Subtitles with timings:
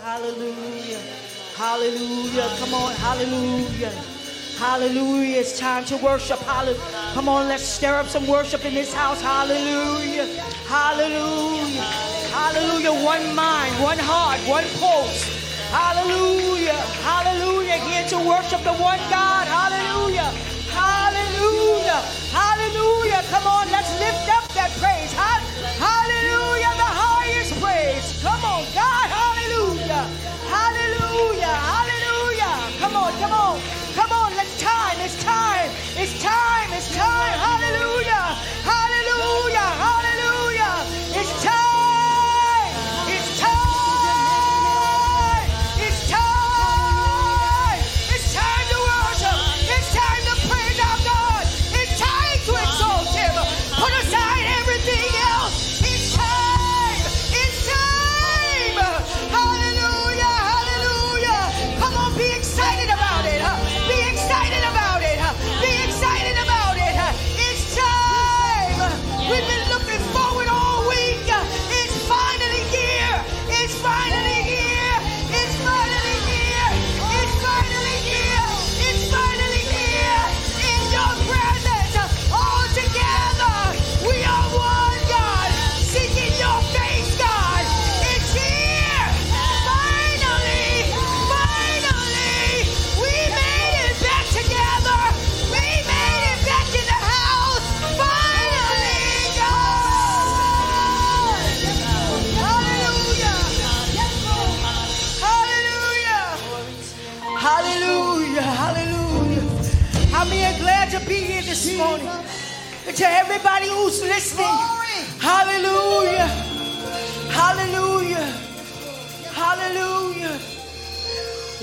[0.00, 1.00] hallelujah,
[1.56, 2.48] hallelujah.
[2.58, 3.92] Come on, hallelujah.
[4.58, 5.40] Hallelujah.
[5.40, 6.38] It's time to worship.
[6.40, 6.80] Hallelujah.
[7.14, 9.20] Come on, let's stir up some worship in this house.
[9.20, 10.26] Hallelujah.
[10.68, 11.82] Hallelujah.
[12.30, 12.92] Hallelujah.
[12.92, 15.24] One mind, one heart, one pulse.
[15.72, 16.78] Hallelujah.
[17.02, 17.78] Hallelujah.
[17.88, 19.48] Here to worship the one God.
[19.48, 20.30] Hallelujah.
[20.70, 22.00] Hallelujah.
[22.30, 23.22] Hallelujah.
[23.30, 25.12] Come on, let's lift up that praise.
[25.12, 26.21] Hallelujah.
[36.22, 36.51] Time.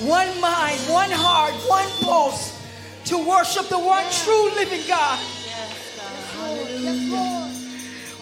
[0.08, 2.58] One mind, one heart, one pulse
[3.06, 5.20] to worship the one true living God.
[6.36, 7.54] Hallelujah.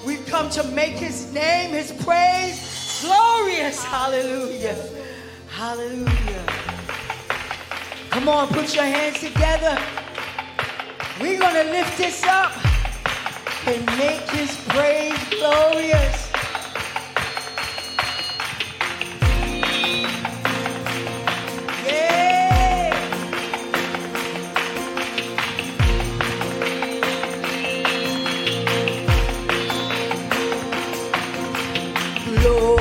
[0.06, 3.84] We've come to make his name, his praise glorious.
[3.84, 4.76] Hallelujah.
[5.50, 6.46] Hallelujah.
[8.10, 9.78] Come on, put your hands together.
[11.22, 12.54] We're going to lift this up
[13.68, 16.27] and make his praise glorious.
[32.48, 32.77] Glorious.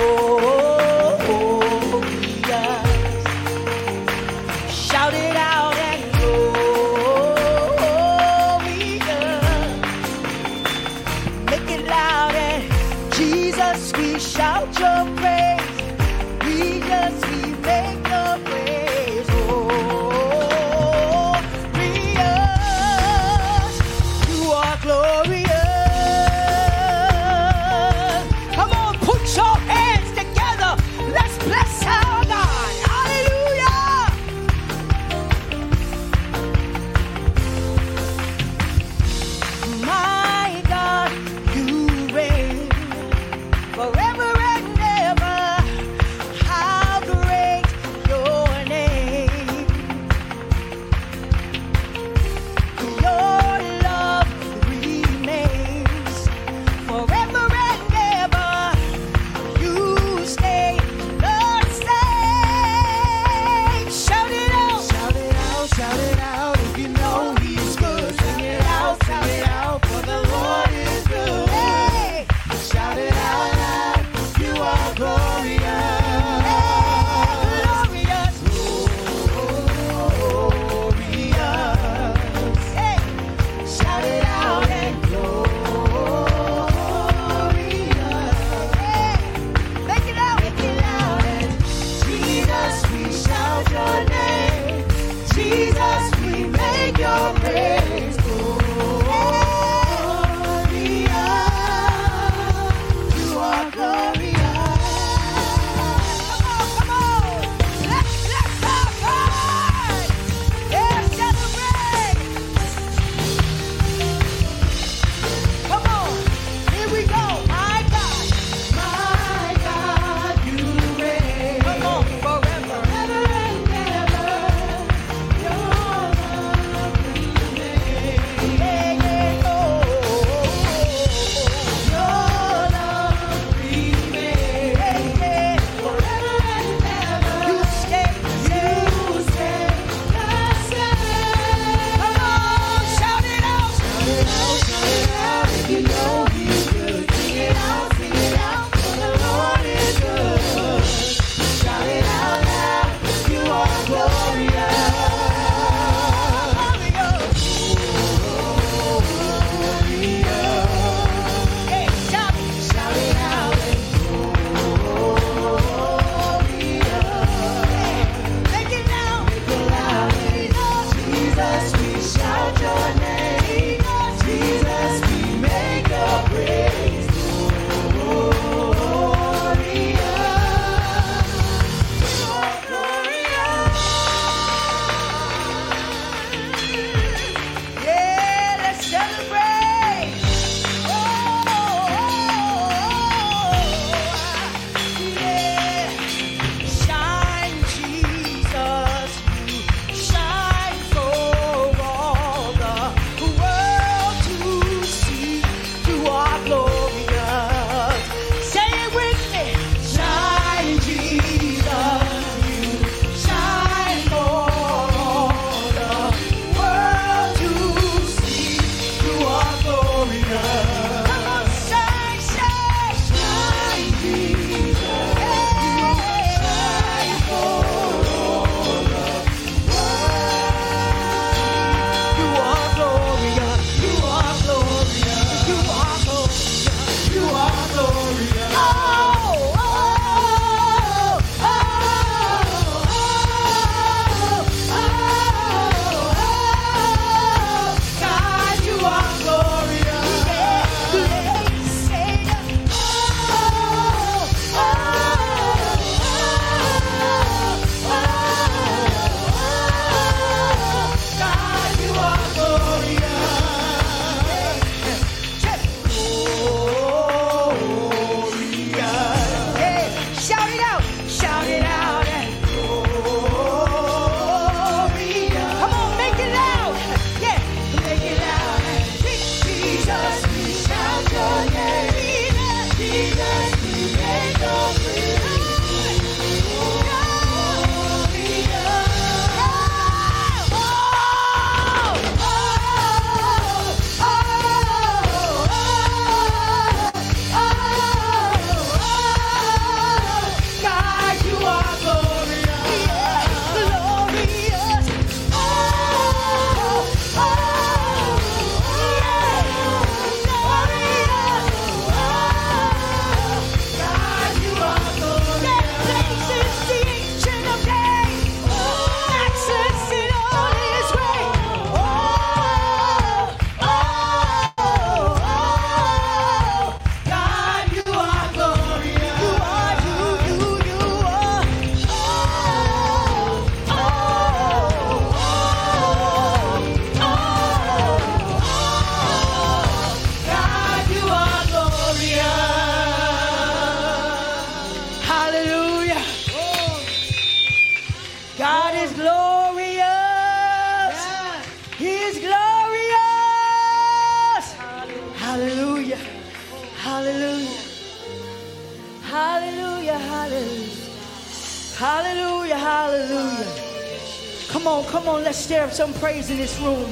[365.66, 366.88] Up some praise in this room.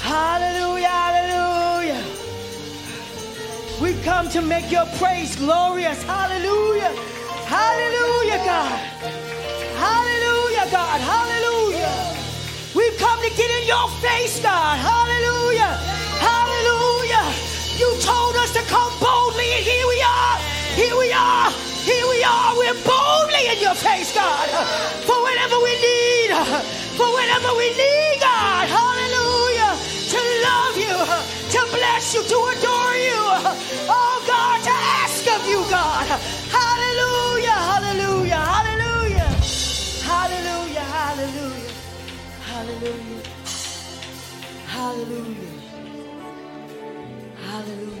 [0.00, 2.02] Hallelujah, hallelujah.
[3.82, 6.02] We come to make your praise glorious.
[6.02, 6.96] Hallelujah.
[7.44, 8.80] Hallelujah, God.
[9.76, 10.98] Hallelujah, God.
[11.04, 11.92] Hallelujah.
[12.74, 14.78] We've come to get in your face, God.
[14.80, 15.76] Hallelujah.
[16.16, 17.26] Hallelujah.
[17.76, 20.38] You told us to come boldly, and here we are.
[20.72, 21.50] Here we are.
[21.84, 22.56] Here we are.
[22.56, 24.48] We're boldly in your face, God.
[25.04, 28.66] For whatever we need for whenever we need, God.
[28.68, 29.72] Hallelujah.
[30.12, 30.96] To love you,
[31.54, 33.22] to bless you, to adore you.
[33.88, 34.74] Oh, God, to
[35.04, 36.06] ask of you, God.
[36.48, 39.30] Hallelujah, hallelujah, hallelujah.
[40.10, 41.66] Hallelujah, hallelujah,
[42.48, 43.22] hallelujah.
[44.76, 45.54] Hallelujah.
[47.46, 47.95] Hallelujah.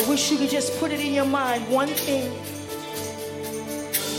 [0.00, 2.32] I wish you could just put it in your mind one thing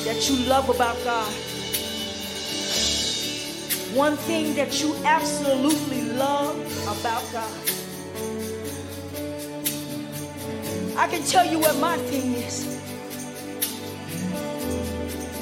[0.05, 1.33] that you love about God.
[3.95, 7.51] One thing that you absolutely love about God.
[10.97, 12.79] I can tell you what my thing is.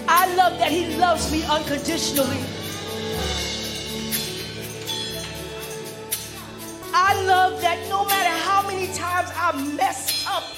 [0.08, 2.40] I love that He loves me unconditionally.
[6.94, 9.52] I love that no matter how many times I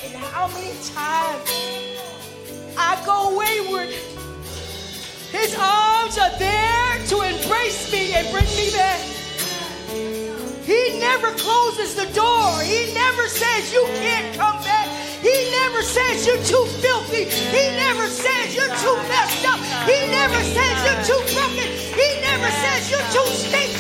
[0.04, 1.46] and how many times
[2.76, 3.90] I go wayward,
[5.30, 9.00] His arms are there to embrace me and bring me back.
[10.66, 12.62] He never closes the door.
[12.62, 14.88] He never says you can't come back.
[15.22, 17.26] He never says you're too filthy.
[17.26, 19.60] He never says you're too messed up.
[19.86, 21.70] He never says you're too broken.
[21.94, 23.71] He never says you're too stinky.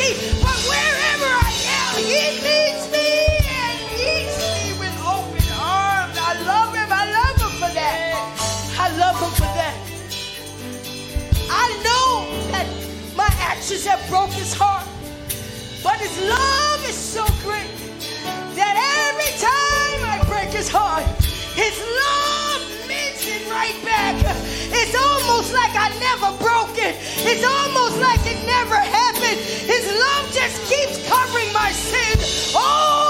[13.82, 14.88] Actions have broke His heart.
[15.84, 17.74] But his love is so great
[18.54, 21.04] that every time I break his heart,
[21.58, 24.16] his love meets it right back.
[24.70, 26.94] It's almost like I never broke it.
[27.26, 29.42] It's almost like it never happened.
[29.42, 33.01] His love just keeps covering my sins over oh,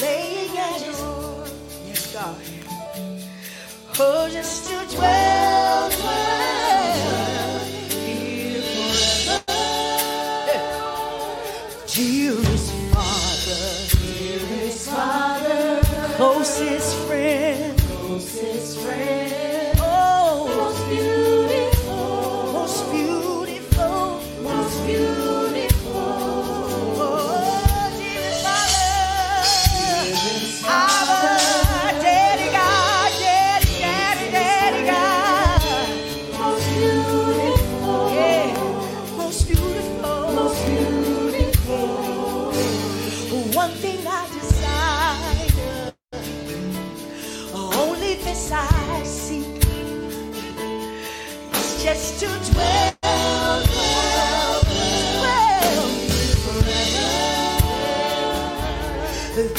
[0.00, 1.46] laying at your,
[1.86, 2.36] yes, God.
[4.00, 5.17] Oh, just to dwell,
[16.18, 19.17] closest friend, closest friend.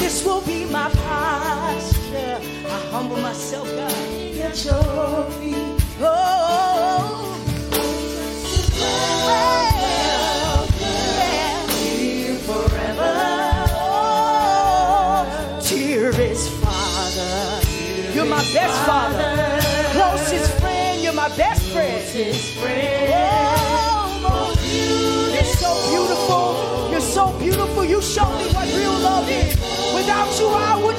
[0.09, 2.41] This will be my posture.
[2.65, 3.93] I humble myself, God,
[4.41, 5.55] at your feet.
[6.01, 7.37] Oh,
[8.73, 13.13] well, well, here forever.
[13.85, 15.19] Oh,
[15.69, 17.61] dearest Father,
[18.11, 19.61] you're my best Father,
[19.91, 21.03] closest friend.
[21.03, 22.01] You're my best friend.
[23.13, 25.29] Oh, most beautiful.
[25.35, 26.45] You're so beautiful.
[26.89, 27.85] You're so beautiful.
[27.85, 29.58] You showed me what real love is.
[30.39, 30.98] vejo algo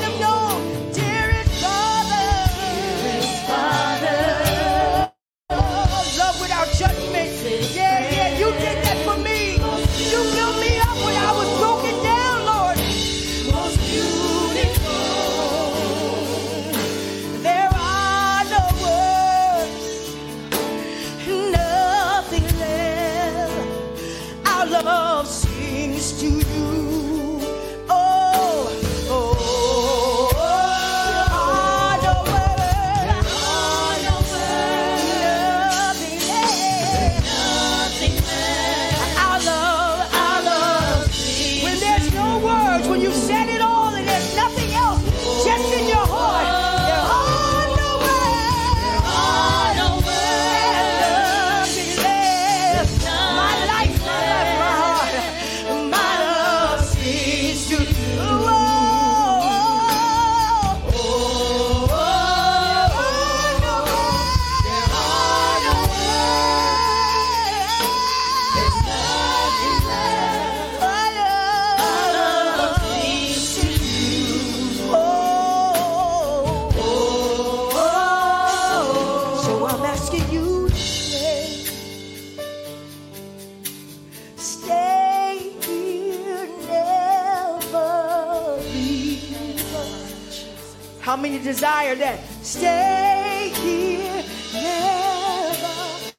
[91.17, 92.21] many desire that?
[92.43, 96.13] Stay here, never.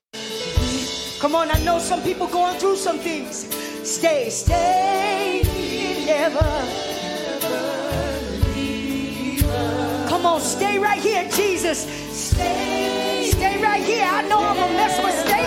[1.20, 3.48] Come on, I know some people going through some things.
[3.88, 6.50] Stay, stay here, never.
[10.08, 11.80] Come on, stay right here, Jesus.
[12.12, 14.06] Stay, stay right here.
[14.06, 15.14] I know I'm a mess, but.
[15.28, 15.41] Stay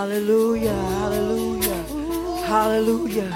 [0.00, 1.84] Hallelujah, hallelujah,
[2.46, 3.30] hallelujah.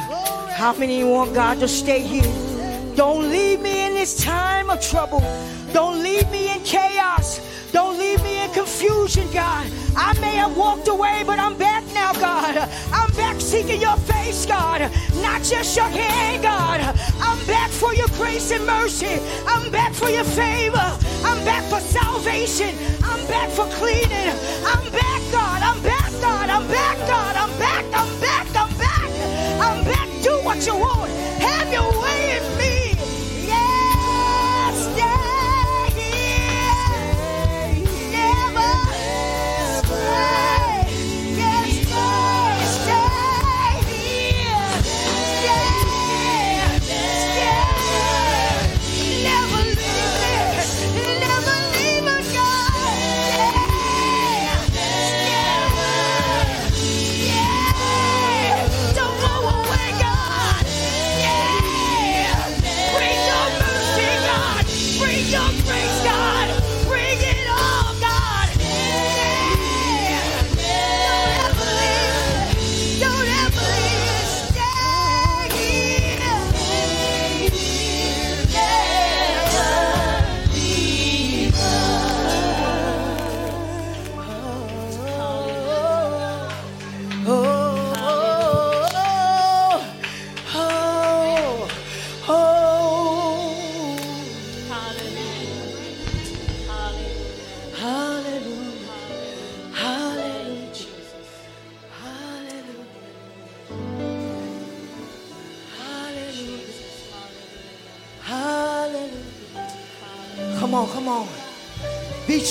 [0.57, 2.33] How many want God to stay here?
[2.97, 5.21] Don't leave me in this time of trouble.
[5.75, 7.39] Don't leave me in chaos.
[7.71, 9.71] Don't leave me in confusion, God.
[9.95, 12.57] I may have walked away, but I'm back now, God.
[12.91, 14.91] I'm back seeking your face, God.
[15.17, 16.81] Not just your hand, God.
[17.21, 19.21] I'm back for your grace and mercy.
[19.47, 20.99] I'm back for your favor.
[21.29, 22.75] I'm back for salvation.
[23.05, 24.33] I'm back for cleaning.
[24.65, 25.54] I'm back, God.
[26.55, 27.35] I'm back, God.
[27.35, 27.85] I'm back.
[27.93, 28.47] I'm back.
[28.55, 29.11] I'm back.
[29.61, 30.09] I'm back.
[30.23, 31.11] Do what you want.
[31.43, 32.24] Have your way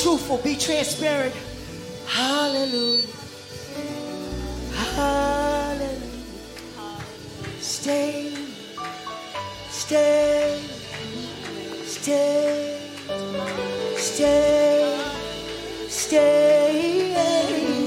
[0.04, 1.34] truthful, be transparent.
[2.06, 3.08] Hallelujah.
[4.76, 5.98] Hallelujah.
[7.62, 8.34] Stay,
[9.70, 10.60] stay,
[11.86, 12.78] stay,
[13.96, 15.00] stay,
[15.88, 17.16] stay,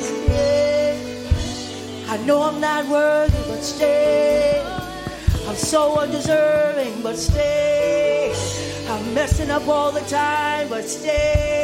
[0.01, 0.57] stay.
[2.09, 4.65] I know I'm not worthy, but stay.
[5.47, 8.33] I'm so undeserving, but stay.
[8.89, 11.56] I'm messing up all the time, but stay.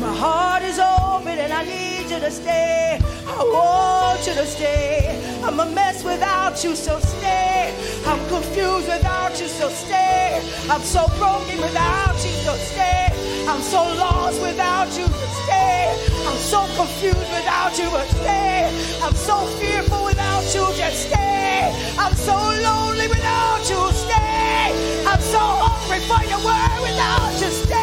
[0.00, 2.98] My heart is open and I need you to stay.
[3.26, 5.20] I want you to stay.
[5.44, 7.74] I'm a mess without you, so stay.
[8.06, 10.40] I'm confused without you, so stay.
[10.70, 13.12] I'm so broken without you, so stay.
[13.46, 15.92] I'm so lost without you, so stay.
[16.24, 18.72] I'm so confused without you, but stay.
[19.02, 21.76] I'm so fearful without you, just stay.
[21.98, 25.04] I'm so lonely without you, stay.
[25.04, 27.79] I'm so hungry for your word without you, stay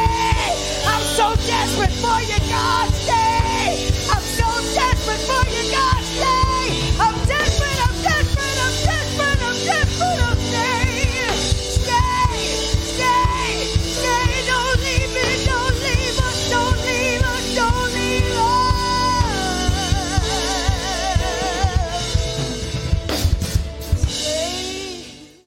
[1.18, 3.17] so desperate for you, God.